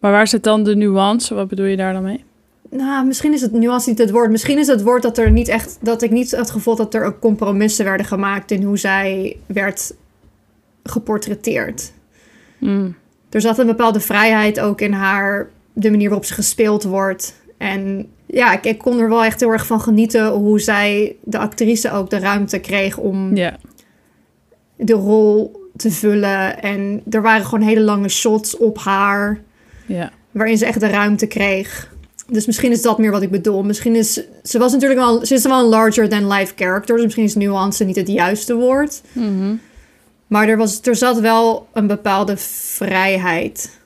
[0.00, 1.34] Maar waar zit dan de nuance?
[1.34, 2.24] Wat bedoel je daar dan mee?
[2.70, 4.30] Nou, misschien is het nuance niet het woord.
[4.30, 5.78] Misschien is het woord dat er niet echt.
[5.80, 9.94] dat ik niet het gevoel dat er ook compromissen werden gemaakt in hoe zij werd
[10.82, 11.92] geportretteerd.
[13.30, 17.34] Er zat een bepaalde vrijheid ook in haar, de manier waarop ze gespeeld wordt.
[17.56, 21.38] En ja, ik, ik kon er wel echt heel erg van genieten hoe zij, de
[21.38, 23.36] actrice, ook de ruimte kreeg om
[24.78, 26.62] de rol te vullen.
[26.62, 29.40] En er waren gewoon hele lange shots op haar.
[29.86, 30.10] ja.
[30.30, 31.96] waarin ze echt de ruimte kreeg.
[32.30, 33.62] Dus misschien is dat meer wat ik bedoel.
[33.62, 36.94] Misschien is ze was natuurlijk wel, ze is wel een larger than life character.
[36.94, 39.02] Dus misschien is nuance niet het juiste woord.
[40.26, 43.78] Maar er, was, er zat wel een bepaalde vrijheid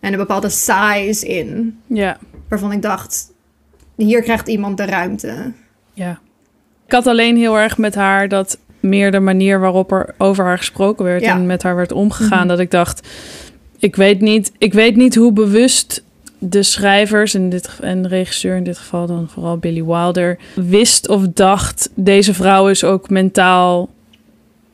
[0.00, 1.80] en een bepaalde size in.
[1.86, 3.32] Ja, Waarvan ik dacht,
[3.96, 5.52] hier krijgt iemand de ruimte.
[5.92, 6.18] ja.
[6.86, 10.58] Ik had alleen heel erg met haar dat meer de manier waarop er over haar
[10.58, 11.34] gesproken werd Ja.
[11.34, 13.08] en met haar werd omgegaan, dat ik dacht,
[13.78, 16.02] ik weet niet, ik weet niet hoe bewust
[16.38, 21.22] de schrijvers in dit, en regisseur in dit geval dan vooral Billy Wilder wist of
[21.34, 23.88] dacht deze vrouw is ook mentaal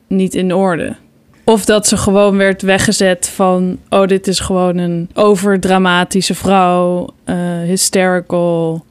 [0.07, 0.95] niet in orde.
[1.43, 3.77] Of dat ze gewoon werd weggezet van...
[3.89, 7.07] oh, dit is gewoon een overdramatische vrouw...
[7.23, 8.85] eh, hysterical,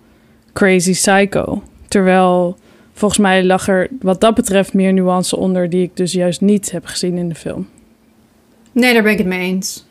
[0.53, 1.63] crazy psycho.
[1.89, 2.57] Terwijl
[2.95, 5.71] volgens mij lag er wat dat betreft meer nuance onder...
[5.71, 7.69] die ik dus juist niet heb gezien in de film.
[8.73, 9.87] Nee, daar ben ik het mee eens.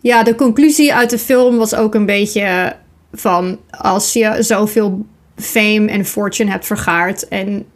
[0.00, 2.76] Ja, de conclusie uit de film was ook een beetje
[3.12, 3.58] van...
[3.70, 7.28] als je zoveel fame en fortune hebt vergaard...
[7.28, 7.66] en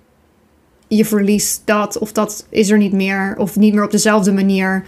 [0.88, 3.34] je verliest dat of dat is er niet meer...
[3.38, 4.84] of niet meer op dezelfde manier...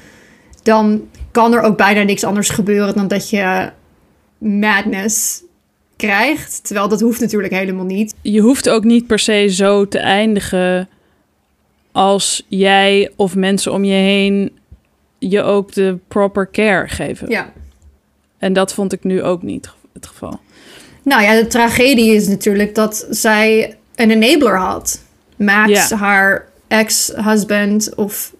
[0.63, 3.71] dan kan er ook bijna niks anders gebeuren dan dat je
[4.39, 5.43] madness
[5.97, 6.65] krijgt.
[6.65, 8.15] Terwijl dat hoeft natuurlijk helemaal niet.
[8.23, 10.89] Je hoeft ook niet per se zo te eindigen
[11.93, 14.59] als jij of mensen om je heen
[15.19, 17.29] je ook de proper care geven.
[17.31, 17.53] Ja.
[18.39, 20.41] En dat vond ik nu ook niet het geval.
[21.03, 25.03] Nou ja, de tragedie is natuurlijk dat zij een enabler had.
[25.37, 25.97] Max, Ja.
[25.97, 28.35] haar ex-husband, of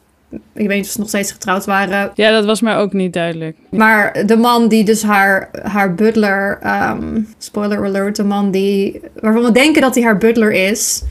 [0.55, 2.11] ik weet niet of ze nog steeds getrouwd waren.
[2.15, 3.57] Ja, dat was mij ook niet duidelijk.
[3.71, 9.43] Maar de man die dus haar, haar butler, ehm, spoiler alert, de man die, waarvan
[9.43, 11.03] we denken dat hij haar butler is.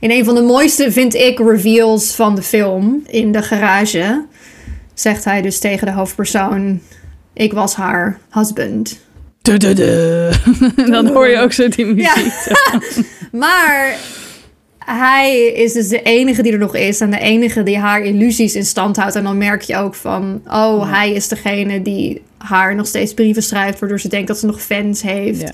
[0.00, 4.24] In een van de mooiste, vind ik, reveals van de film, in de garage,
[4.94, 6.80] zegt hij dus tegen de hoofdpersoon,
[7.32, 9.00] ik was haar husband.
[10.90, 12.32] Dan hoor je ook zo die muziek.
[12.48, 12.80] Ja.
[13.38, 13.96] maar
[14.84, 18.54] hij is dus de enige die er nog is en de enige die haar illusies
[18.54, 19.14] in stand houdt.
[19.14, 23.42] En dan merk je ook van, oh, hij is degene die haar nog steeds brieven
[23.42, 25.40] schrijft, waardoor ze denkt dat ze nog fans heeft.
[25.40, 25.50] Ja.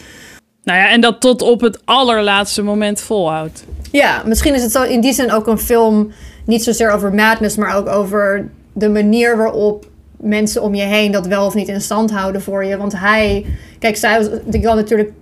[0.62, 3.64] Nou ja, en dat tot op het allerlaatste moment volhoudt.
[3.90, 6.12] Ja, misschien is het zo in die zin ook een film
[6.44, 9.86] niet zozeer over madness, maar ook over de manier waarop
[10.16, 12.76] mensen om je heen dat wel of niet in stand houden voor je.
[12.76, 13.46] Want hij,
[13.78, 15.12] kijk, zij, ik kan natuurlijk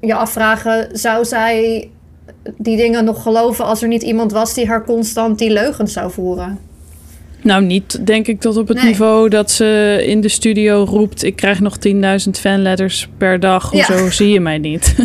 [0.00, 1.90] je afvragen, zou zij
[2.56, 6.10] die dingen nog geloven als er niet iemand was die haar constant die leugens zou
[6.10, 6.58] voeren?
[7.42, 8.86] Nou, niet denk ik tot op het Nee.
[8.86, 11.22] niveau dat ze in de studio roept...
[11.22, 13.72] ik krijg nog 10.000 fanletters per dag.
[13.72, 13.86] Ja.
[13.86, 14.94] Hoezo zie je mij niet?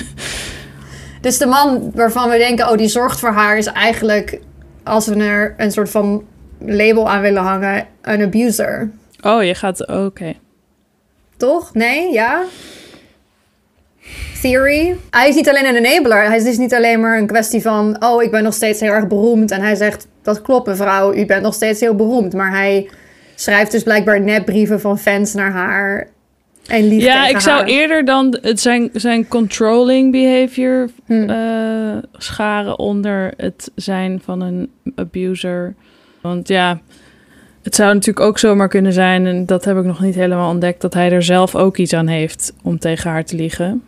[1.22, 4.40] Dus de man waarvan we denken, oh, die zorgt voor haar, is eigenlijk,
[4.84, 6.24] als we er een soort van
[6.66, 8.92] label aan willen hangen, een abuser.
[9.22, 9.88] oh, je gaat...
[9.88, 10.34] Oké.
[11.38, 11.74] Toch?
[11.74, 12.14] Nee?
[12.14, 12.44] Ja?
[14.42, 14.96] Theory.
[15.10, 16.24] Hij is niet alleen een enabler.
[16.26, 18.04] Hij is dus niet alleen maar een kwestie van...
[18.04, 19.52] oh, ik ben nog steeds heel erg beroemd.
[19.52, 22.34] En hij zegt, dat klopt mevrouw, u bent nog steeds heel beroemd.
[22.34, 22.90] Maar hij
[23.36, 26.08] schrijft dus blijkbaar nepbrieven van fans naar haar.
[26.68, 31.30] En lief Ja, ik zou eerder dan het zijn, zijn controlling behavior Hm.
[31.30, 35.76] eh, scharen onder het zijn van een abuser.
[36.22, 36.80] Want ja,
[37.64, 40.82] het zou natuurlijk ook zomaar kunnen zijn, en dat heb ik nog niet helemaal ontdekt,
[40.82, 43.84] dat hij er zelf ook iets aan heeft om tegen haar te liegen.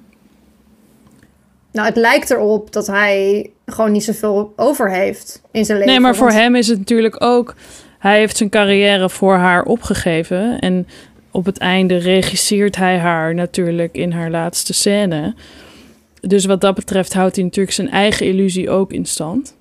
[1.73, 5.93] Nou, het lijkt erop dat hij gewoon niet zoveel over heeft in zijn leven.
[5.93, 7.55] Nee, maar voor want- hem is het natuurlijk ook.
[7.99, 10.59] Hij heeft zijn carrière voor haar opgegeven.
[10.59, 10.87] En
[11.31, 15.35] op het einde regisseert hij haar natuurlijk in haar laatste scène.
[16.21, 19.55] Dus wat dat betreft houdt hij natuurlijk zijn eigen illusie ook in stand.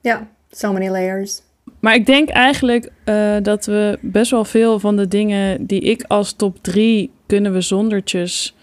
[0.00, 1.40] Ja, so many layers.
[1.80, 6.04] Maar ik denk eigenlijk eh, dat we best wel veel van de dingen die ik
[6.08, 8.54] als top drie kunnen we zondertjes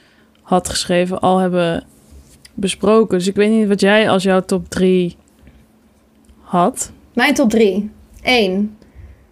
[0.42, 1.84] had geschreven, al hebben
[2.62, 3.18] besproken.
[3.18, 5.16] Dus ik weet niet wat jij als jouw top drie
[6.42, 6.92] had.
[7.14, 7.90] Mijn top 3.
[8.22, 8.78] 1.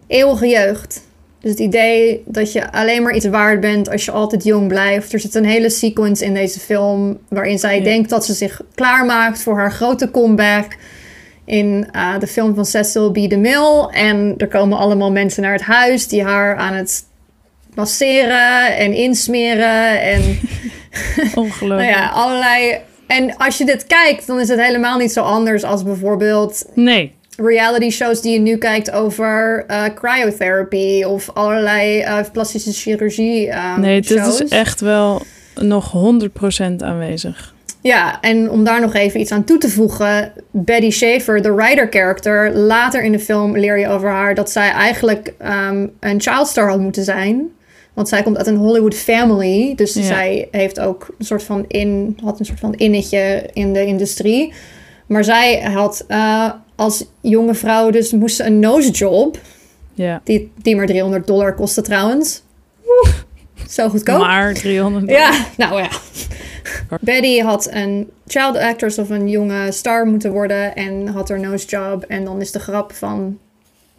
[0.08, 1.08] Eeuwige jeugd.
[1.40, 5.14] Dus het idee dat je alleen maar iets waard bent als je altijd jong blijft.
[5.14, 7.84] Er zit een hele sequence in deze film waarin zij Ja.
[7.84, 10.78] denkt dat ze zich klaarmaakt voor haar grote comeback
[11.46, 13.16] in eh, de film van Cecil B.
[13.16, 13.90] DeMille.
[13.92, 17.06] En er komen allemaal mensen naar het huis die haar aan het
[17.76, 20.22] masseren en insmeren en
[21.36, 21.90] Ongelooflijk.
[21.92, 22.78] nou ja, allerlei...
[23.10, 27.14] En als je dit kijkt, dan is het helemaal niet zo anders als bijvoorbeeld Nee,
[27.38, 33.80] reality shows die je nu kijkt over eh, cryotherapy of allerlei eh, plastische chirurgie ehm,
[33.80, 34.42] nee, dit shows.
[34.42, 35.22] is echt wel
[35.56, 35.94] nog
[36.62, 37.54] 100% aanwezig.
[37.82, 41.88] Ja, en om daar nog even iets aan toe te voegen, Betty Schaefer, de writer
[41.90, 46.70] character, later in de film leer je over haar dat zij eigenlijk ehm, een childstar
[46.70, 47.50] had moeten zijn.
[47.94, 50.04] Want zij komt uit een Hollywood family, dus Ja.
[50.04, 54.54] zij heeft ook een soort van in, had een soort van innetje in de industrie.
[55.08, 59.38] Maar zij had eh, als jonge vrouw dus moest ze een nose job
[59.94, 62.42] Ja, Die, die maar 300 dollar kostte trouwens.
[62.86, 63.14] Oeh,
[63.70, 64.20] zo goedkoop.
[64.20, 65.10] maar 300.
[65.10, 65.90] Ja, nou ja.
[67.02, 71.66] Betty had een child actress of een jonge star moeten worden en had haar nose
[71.68, 72.04] job.
[72.04, 73.38] En dan is de grap van...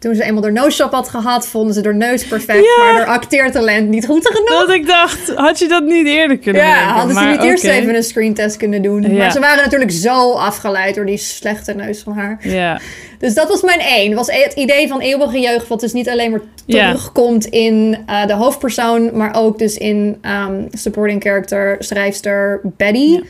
[0.01, 2.83] Toen ze eenmaal haar nose job had gehad, vonden ze haar neus perfect, Ja.
[2.83, 4.49] maar haar acteertalent niet goed genoeg.
[4.49, 7.95] Dat ik dacht, had je dat niet eerder kunnen Ja, hadden ze niet eerst even
[7.95, 9.01] een screentest kunnen doen.
[9.01, 9.09] Ja.
[9.17, 12.37] Maar ze waren natuurlijk zo afgeleid door die slechte neus van haar.
[12.47, 12.79] Ja,
[13.19, 14.15] Dus dat was mijn één.
[14.15, 16.87] Was het idee van eeuwige jeugd, wat dus niet alleen maar Ja.
[16.89, 23.21] terugkomt in eh, de hoofdpersoon, maar ook dus in ehm, supporting character, schrijfster Betty.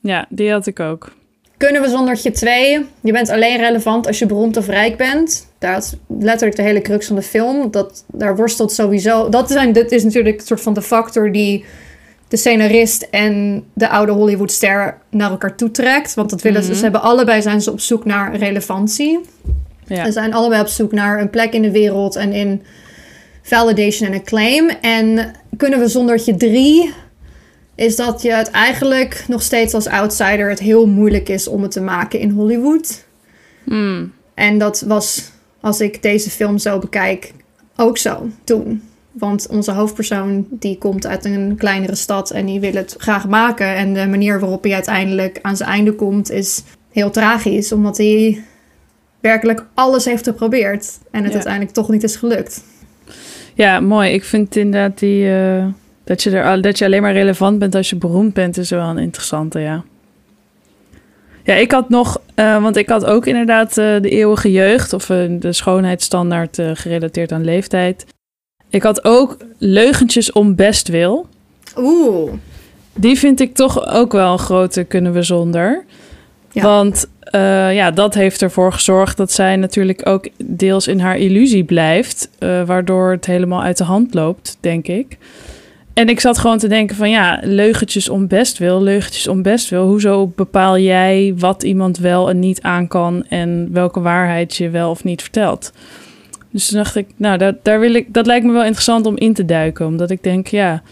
[0.00, 0.26] Ja.
[0.28, 1.12] die had ik ook.
[1.56, 2.86] Kunnen we zondertje twee?
[3.00, 5.46] Je bent alleen relevant als je beroemd of rijk bent.
[5.58, 7.70] Daar is letterlijk de hele crux van de film.
[7.70, 9.28] Dat, daar worstelt sowieso...
[9.28, 11.64] Dat, zijn, dat is natuurlijk een soort van de factor die
[12.28, 16.14] de scenarist en de oude Hollywoodster naar elkaar toetrekt.
[16.14, 19.20] Want dat willen ze, ze hebben allebei zijn ze op zoek naar relevantie.
[19.86, 20.04] Ja.
[20.04, 22.62] Ze zijn allebei op zoek naar een plek in de wereld en in
[23.42, 24.68] validation en acclaim.
[24.80, 26.92] En kunnen we zondertje drie
[27.74, 31.70] is dat je het eigenlijk nog steeds als outsider het heel moeilijk is om het
[31.70, 33.04] te maken in Hollywood.
[33.64, 34.12] Hmm.
[34.34, 37.32] En dat was, als ik deze film zo bekijk,
[37.76, 38.82] ook zo toen.
[39.12, 43.74] Want onze hoofdpersoon die komt uit een kleinere stad en die wil het graag maken.
[43.76, 47.72] En de manier waarop hij uiteindelijk aan zijn einde komt is heel tragisch.
[47.72, 48.42] Omdat hij
[49.20, 51.34] werkelijk alles heeft geprobeerd en het Ja.
[51.34, 52.64] uiteindelijk toch niet is gelukt.
[53.54, 54.12] Ja, mooi.
[54.12, 55.66] Ik vind inderdaad die, eh,
[56.04, 58.88] dat, je er, dat je alleen maar relevant bent als je beroemd bent, is wel
[58.88, 59.84] een interessante, ja.
[61.48, 65.10] Ja, ik had nog, eh, want ik had ook inderdaad eh, de eeuwige jeugd of
[65.10, 68.06] eh, de schoonheidsstandaard gerelateerd aan leeftijd.
[68.70, 71.26] Ik had ook leugentjes om bestwil.
[71.76, 72.32] Oeh,
[72.94, 75.84] Die vind ik toch ook wel een grote kunnen we zonder.
[76.52, 76.62] Ja.
[76.62, 77.06] Want
[77.72, 82.30] ja, dat heeft ervoor gezorgd dat zij natuurlijk ook deels in haar illusie blijft.
[82.66, 85.18] waardoor het helemaal uit de hand loopt, denk ik.
[85.98, 89.68] En ik zat gewoon te denken van ja, leugentjes om best wil, leugentjes om best
[89.68, 89.86] wil.
[89.86, 94.90] Hoezo bepaal jij wat iemand wel en niet aan kan en welke waarheid je wel
[94.90, 95.72] of niet vertelt?
[96.50, 99.16] Dus toen dacht ik, nou, dat, daar wil ik, dat lijkt me wel interessant om
[99.16, 99.86] in te duiken.
[99.86, 100.82] Omdat ik denk, ja,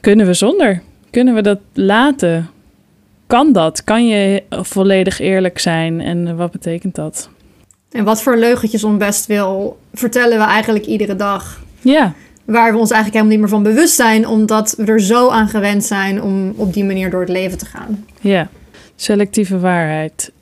[0.00, 0.82] kunnen we zonder?
[1.10, 2.50] Kunnen we dat laten?
[3.26, 3.84] Kan dat?
[3.84, 6.00] Kan je volledig eerlijk zijn?
[6.00, 7.28] En wat betekent dat?
[7.90, 11.60] en wat voor leugentjes om best wil vertellen we eigenlijk iedere dag.
[11.80, 12.14] Ja,
[12.46, 15.48] Waar we ons eigenlijk helemaal niet meer van bewust zijn, omdat we er zo aan
[15.48, 18.04] gewend zijn om op die manier door het leven te gaan.
[18.20, 18.48] ja.
[18.98, 20.32] Selectieve waarheid.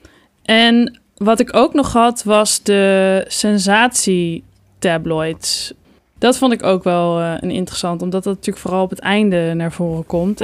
[0.43, 5.73] En wat ik ook nog had, was de sensatie-tabloids.
[6.19, 9.55] Dat vond ik ook wel eh, een interessant, omdat dat natuurlijk vooral op het einde
[9.55, 10.39] naar voren komt.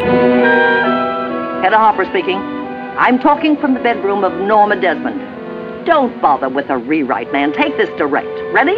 [1.61, 2.40] Hedda Hopper speaking.
[3.09, 5.16] I'm talking from the bedroom of Norma Desmond.
[5.85, 7.53] Don't bother with a rewrite, man.
[7.53, 8.42] Take this direct.
[8.53, 8.77] Ready?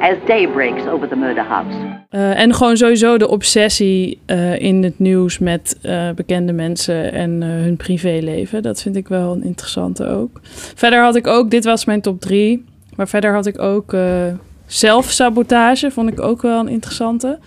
[0.00, 1.76] As day breaks over the murder house.
[2.08, 7.42] Eh, en gewoon sowieso de obsessie eh, in het nieuws met eh, bekende mensen en
[7.42, 8.62] eh, hun privéleven.
[8.62, 10.40] Dat vind ik wel een interessante ook.
[10.74, 12.64] Verder had ik ook, dit was mijn top drie.
[12.96, 14.26] Maar verder had ik ook eh,
[14.66, 17.38] zelfsabotage, vond ik ook wel een interessante.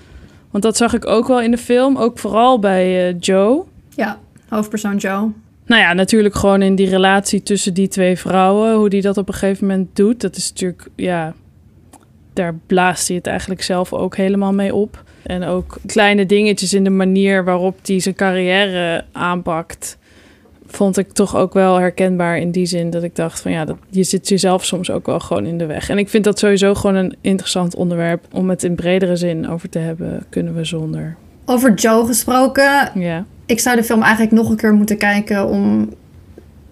[0.52, 3.64] Want dat zag ik ook wel in de film, ook vooral bij eh, Joe.
[3.96, 5.32] Ja, hoofdpersoon Joe.
[5.66, 8.76] Nou ja, natuurlijk gewoon in die relatie tussen die twee vrouwen.
[8.76, 10.22] Hoe die dat op een gegeven moment doet.
[10.22, 11.34] Dat is natuurlijk, ja,
[12.39, 15.04] daar blaast hij het eigenlijk zelf ook helemaal mee op.
[15.23, 19.97] En ook kleine dingetjes in de manier waarop hij zijn carrière aanpakt.
[20.67, 23.78] Vond ik toch ook wel herkenbaar in die zin dat ik dacht van ja, dat,
[23.89, 25.89] je zit jezelf soms ook wel gewoon in de weg.
[25.89, 29.69] En ik vind dat sowieso gewoon een interessant onderwerp om het in bredere zin over
[29.69, 30.25] te hebben.
[30.30, 31.15] Kunnen we zonder.
[31.45, 33.25] Over Joe gesproken, Ja.
[33.45, 35.89] ik zou de film eigenlijk nog een keer moeten kijken om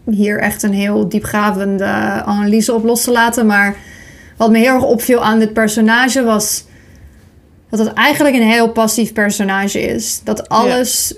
[0.05, 1.85] hier echt een heel diepgravende
[2.25, 3.45] analyse op los te laten.
[3.45, 3.75] Maar
[4.37, 6.65] wat me heel erg opviel aan dit personage was
[7.69, 10.21] dat het eigenlijk een heel passief personage is.
[10.23, 11.15] Dat alles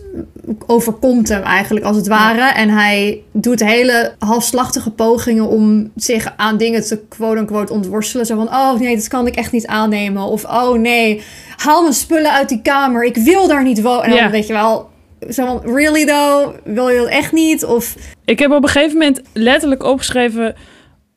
[0.65, 2.53] overkomt hem eigenlijk als het ware.
[2.53, 8.25] En hij doet hele halfslachtige pogingen om zich aan dingen te quote-unquote ontworstelen.
[8.25, 10.23] Zo van, oh nee, dat kan ik echt niet aannemen.
[10.23, 11.23] Of, oh nee,
[11.57, 13.03] haal mijn spullen uit die kamer.
[13.03, 14.03] Ik wil daar niet wonen.
[14.03, 14.29] En dan Ja.
[14.29, 14.89] weet je wel,
[15.29, 16.55] zo van, really though?
[16.63, 17.65] Wil je dat echt niet?
[17.65, 20.55] Of, Ik heb op een gegeven moment letterlijk opgeschreven: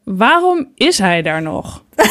[0.05, 1.85] waarom is hij daar nog?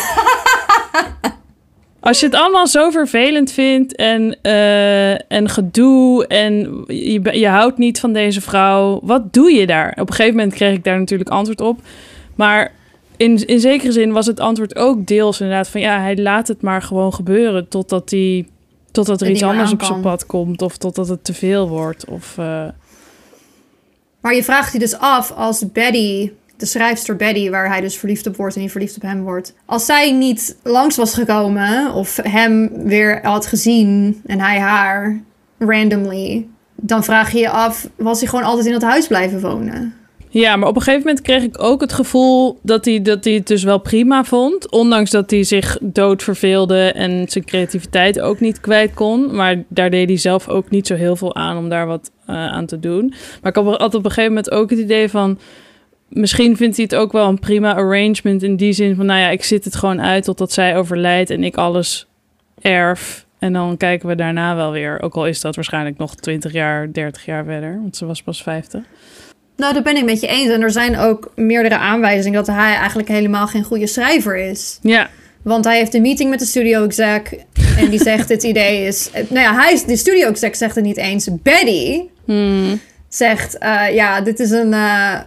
[2.00, 7.78] Als je het allemaal zo vervelend vindt en, eh, en gedoe en je, je houdt
[7.78, 9.92] niet van deze vrouw, wat doe je daar?
[9.92, 11.80] Op een gegeven moment kreeg ik daar natuurlijk antwoord op.
[12.36, 12.72] Maar
[13.18, 16.62] in, in zekere zin was het antwoord ook deels inderdaad van ja, hij laat het
[16.62, 18.48] maar gewoon gebeuren totdat, hij,
[18.92, 22.06] totdat er iets anders op zijn pad komt of totdat het te veel wordt.
[22.06, 22.68] Of, eh,
[24.22, 28.28] maar je vraagt je dus af als Betty, de schrijfster Betty, waar hij dus verliefd
[28.28, 29.54] op wordt en die verliefd op hem wordt.
[29.66, 35.22] Als zij niet langs was gekomen of hem weer had gezien en hij haar
[35.58, 39.96] randomly, dan vraag je je af, was hij gewoon altijd in dat huis blijven wonen?
[40.34, 43.34] Ja, maar op een gegeven moment kreeg ik ook het gevoel dat hij, dat hij
[43.34, 44.72] het dus wel prima vond.
[44.72, 49.36] Ondanks dat hij zich dood verveelde en zijn creativiteit ook niet kwijt kon.
[49.36, 52.36] Maar daar deed hij zelf ook niet zo heel veel aan om daar wat eh,
[52.36, 53.14] aan te doen.
[53.42, 55.40] Maar ik had op een gegeven moment ook het idee van...
[56.14, 59.06] Misschien vindt hij het ook wel een prima arrangement in die zin van...
[59.06, 62.08] Nou ja, ik zit het gewoon uit totdat zij overlijdt en ik alles
[62.62, 63.26] erf.
[63.40, 65.02] En dan kijken we daarna wel weer.
[65.02, 67.80] Ook al is dat waarschijnlijk nog 20 jaar, 30 jaar verder.
[67.82, 68.82] Want ze was pas 50.
[69.56, 70.50] Nou, dat ben ik met je eens.
[70.50, 74.80] En er zijn ook meerdere aanwijzingen dat hij eigenlijk helemaal geen goede schrijver is.
[74.82, 75.10] Ja,
[75.42, 77.46] Want hij heeft een meeting met de studio exec.
[77.78, 79.10] En die zegt: Dit idee is.
[79.14, 81.30] Nou ja, hij is, de studio exec zegt het niet eens.
[81.44, 82.80] Betty, Hmm.
[83.14, 85.20] Zegt, eh, ja, dit is een, eh,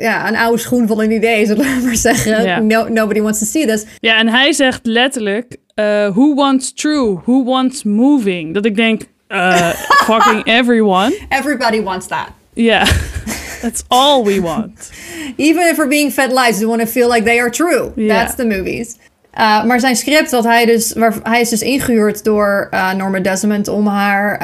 [0.00, 2.66] ja, een oude schoen van een idee, zullen we maar zeggen.
[2.66, 3.84] No, nobody wants to see this.
[4.00, 7.18] Ja, en hij zegt letterlijk: eh, Who wants true?
[7.24, 8.54] Who wants moving?
[8.54, 9.02] Dat ik denk:
[10.08, 11.18] Fucking everyone.
[11.28, 12.28] Everybody wants that.
[12.52, 12.84] Ja,
[13.62, 14.90] that's all we want.
[15.36, 18.08] Even if we're being fed lies, we want to feel like they are true.
[18.08, 18.96] That's the movies.
[19.38, 23.18] Uh, maar zijn script, wat hij dus, waar, hij is dus ingehuurd door uh, Norma
[23.18, 24.38] Desmond om haar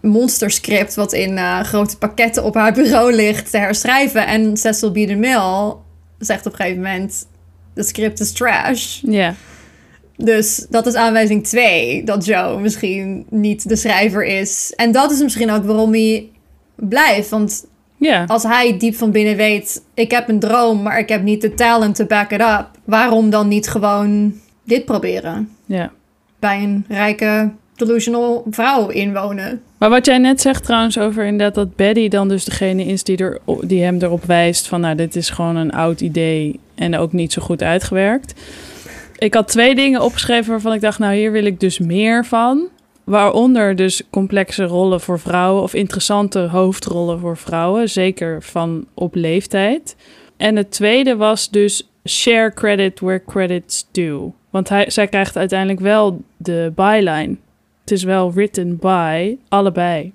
[0.00, 4.26] monsterscript, wat in uh, grote pakketten op haar bureau ligt, te herschrijven.
[4.26, 4.94] En Cecil B.
[4.94, 5.76] DeMille
[6.18, 7.26] zegt op een gegeven moment:
[7.74, 9.00] de script is trash.
[9.02, 9.34] Ja.
[10.16, 14.72] Dus dat is aanwijzing 2, dat Joe misschien niet de schrijver is.
[14.76, 16.28] En dat is misschien ook waarom hij
[16.74, 17.28] blijft.
[17.28, 17.66] Want
[18.26, 21.54] als hij diep van binnen weet: ik heb een droom, maar ik heb niet de
[21.54, 22.68] talent to back it up.
[22.84, 24.34] Waarom dan niet gewoon
[24.64, 25.50] dit proberen?
[25.66, 25.92] ja.
[26.38, 27.50] Bij een rijke,
[27.86, 29.62] delusional vrouw inwonen.
[29.78, 33.16] Maar wat jij net zegt trouwens over inderdaad dat Betty dan dus degene is die,
[33.16, 37.12] er, die hem erop wijst van nou dit is gewoon een oud idee en ook
[37.12, 38.40] niet zo goed uitgewerkt.
[39.18, 42.68] Ik had twee dingen opgeschreven waarvan ik dacht nou hier wil ik dus meer van.
[43.04, 49.96] Waaronder dus complexe rollen voor vrouwen of interessante hoofdrollen voor vrouwen, zeker van op leeftijd.
[50.36, 54.32] En het tweede was dus share credit where credit's due.
[54.50, 57.36] Want hij, zij krijgt uiteindelijk wel de byline.
[57.90, 60.12] Het is wel written by allebei.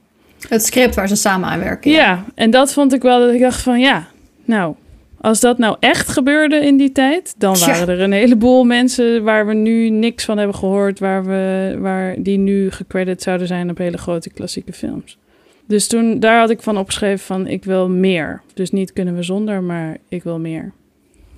[0.50, 1.92] Het script waar ze samen aan werken.
[1.92, 4.08] Ja, en dat vond ik wel dat ik dacht van ja,
[4.46, 4.76] nou,
[5.22, 9.48] als dat nou echt gebeurde in die tijd, dan waren er een heleboel mensen waar
[9.48, 13.78] we nu niks van hebben gehoord, waar we, waar die nu gecredit zouden zijn op
[13.78, 15.18] hele grote klassieke films.
[15.66, 18.42] Dus toen, daar had ik van opgeschreven van ik wil meer.
[18.54, 20.72] Dus niet kunnen we zonder, maar ik wil meer.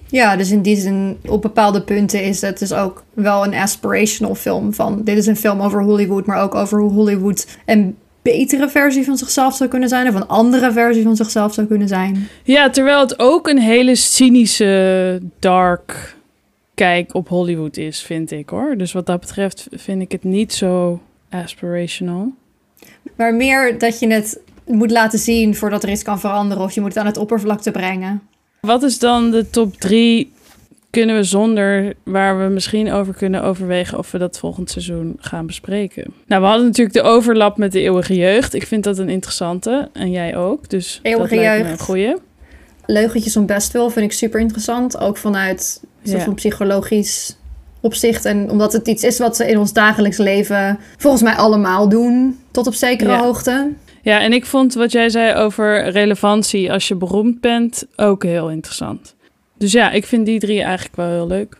[0.09, 4.35] Ja, dus in die zin, op bepaalde punten is het dus ook wel een aspirational
[4.35, 4.73] film.
[4.73, 9.05] Van dit is een film over Hollywood, maar ook over hoe Hollywood een betere versie
[9.05, 10.07] van zichzelf zou kunnen zijn.
[10.07, 12.27] Of een andere versie van zichzelf zou kunnen zijn.
[12.43, 16.15] Ja, terwijl het ook een hele cynische, dark
[16.73, 18.77] kijk op Hollywood is, vind ik hoor.
[18.77, 22.33] Dus wat dat betreft vind ik het niet zo aspirational.
[23.15, 26.63] Maar meer dat je het moet laten zien voordat er iets kan veranderen.
[26.63, 28.21] Of je moet het aan het oppervlakte brengen.
[28.61, 30.31] Wat is dan de top drie
[30.89, 35.45] kunnen we zonder waar we misschien over kunnen overwegen of we dat volgend seizoen gaan
[35.45, 36.13] bespreken?
[36.27, 38.53] Nou, we hadden natuurlijk de overlap met de eeuwige jeugd.
[38.53, 40.69] Ik vind dat een interessante en jij ook.
[40.69, 41.79] Dus Eeuwige dat lijkt me jeugd.
[41.79, 42.15] een goeie.
[42.85, 44.97] Leugentjes om best wel vind ik super interessant.
[44.99, 46.19] Ook vanuit Ja.
[46.19, 47.37] van psychologisch
[47.81, 48.25] opzicht.
[48.25, 52.39] En omdat het iets is wat ze in ons dagelijks leven volgens mij allemaal doen.
[52.51, 53.19] Tot op zekere Ja.
[53.21, 53.69] hoogte.
[54.07, 58.49] Ja, en ik vond wat jij zei over relevantie als je beroemd bent ook heel
[58.49, 59.15] interessant.
[59.57, 61.57] Dus ja, ik vind die drie eigenlijk wel heel leuk.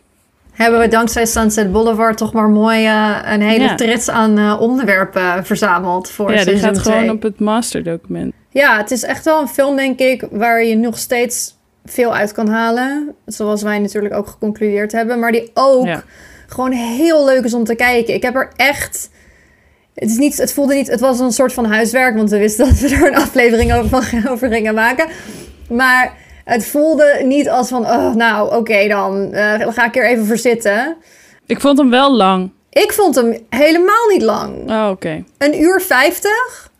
[0.52, 3.74] hebben we dankzij Sunset Boulevard toch maar mooi eh, een hele Ja.
[3.74, 8.32] trits aan eh, onderwerpen verzameld voor ja, die gaat gewoon op het masterdocument.
[8.50, 12.32] Ja, het is echt wel een film, denk ik, waar je nog steeds veel uit
[12.32, 13.14] kan halen.
[13.26, 15.18] Zoals wij natuurlijk ook geconcludeerd hebben.
[15.18, 16.02] Maar die ook Ja.
[16.46, 18.14] gewoon heel leuk is om te kijken.
[18.14, 19.10] Ik heb er echt...
[19.98, 20.86] Het, is niet, het voelde niet...
[20.86, 24.24] Het was een soort van huiswerk, want we wisten dat we er een aflevering over,
[24.30, 25.06] over gingen maken.
[25.68, 27.86] Maar het voelde niet als van...
[27.86, 29.32] Oh, nou, oké dan.
[29.32, 30.96] eh, dan ga ik er even voor zitten.
[31.46, 32.50] Ik vond hem wel lang.
[32.70, 34.70] Ik vond hem helemaal niet lang.
[34.70, 35.24] Oh, oké.
[35.38, 36.70] Een uur vijftig?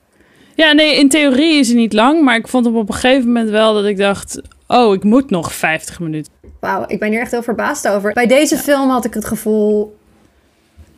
[0.54, 3.26] Ja, nee, in theorie is hij niet lang, maar ik vond hem op een gegeven
[3.26, 4.40] moment wel dat ik dacht...
[4.66, 6.32] Oh, ik moet nog 50 minuten.
[6.60, 8.12] Wauw, ik ben hier echt heel verbaasd over.
[8.12, 9.97] Bij deze film had ik het gevoel,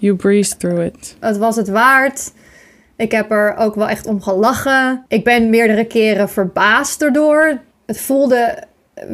[0.01, 1.17] You breeze through it.
[1.21, 2.33] het was het waard.
[2.97, 5.05] Ik heb er ook wel echt om gelachen.
[5.09, 7.59] Ik ben meerdere keren verbaasd erdoor.
[7.87, 8.63] Het voelde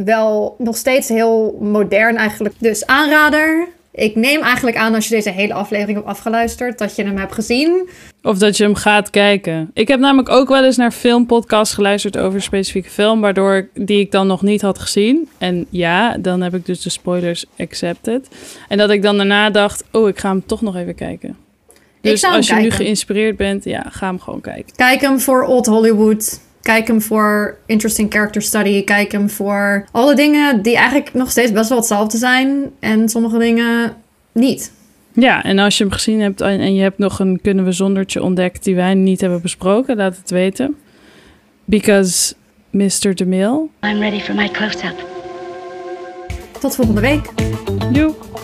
[0.05, 2.55] wel nog steeds heel modern eigenlijk.
[2.59, 3.69] Dus aanrader.
[3.97, 7.33] Ik neem eigenlijk aan als je deze hele aflevering hebt afgeluisterd, dat je hem hebt
[7.33, 7.89] gezien.
[8.23, 9.71] Of dat je hem gaat kijken.
[9.75, 13.69] Ik heb namelijk ook wel eens naar filmpodcasts geluisterd over een specifieke film, waardoor ik,
[13.75, 15.29] die ik dan nog niet had gezien.
[15.39, 18.29] En ja, dan heb ik dus de spoilers accepted.
[18.69, 21.37] En dat ik dan daarna dacht, oh, ik ga hem toch nog even kijken.
[22.01, 24.77] Dus zou hem als je nu geïnspireerd bent, ja, ga hem gewoon kijken.
[24.77, 26.41] Kijk hem voor Old Hollywood.
[26.67, 28.85] Kijk hem voor Interesting Character Study.
[28.85, 32.71] Kijk hem voor alle dingen die eigenlijk nog steeds best wel hetzelfde zijn.
[32.81, 33.97] En sommige dingen
[34.33, 34.73] niet.
[35.13, 38.23] Ja, en als je hem gezien hebt en, je hebt nog een kunnen we zondertje
[38.23, 40.77] ontdekt die wij niet hebben besproken, laat het weten.
[41.65, 42.35] Because
[42.71, 43.15] Mr.
[43.15, 43.69] DeMille.
[43.83, 45.05] I'm ready for my close-up.
[46.61, 47.31] Tot volgende week.
[47.93, 48.36] Joep.